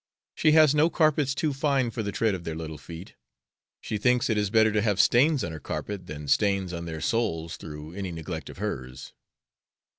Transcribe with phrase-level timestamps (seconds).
[0.33, 3.13] She has no carpets too fine for the tread of their little feet.
[3.81, 7.01] She thinks it is better to have stains on her carpet than stains on their
[7.01, 9.13] souls through any neglect of hers.